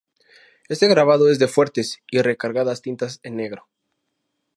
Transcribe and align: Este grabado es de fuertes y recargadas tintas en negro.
Este 0.67 0.87
grabado 0.87 1.29
es 1.29 1.37
de 1.37 1.47
fuertes 1.47 2.01
y 2.09 2.23
recargadas 2.23 2.81
tintas 2.81 3.19
en 3.21 3.35
negro. 3.35 3.67